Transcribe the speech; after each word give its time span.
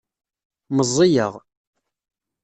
Meẓẓiyeɣ. 0.75 1.33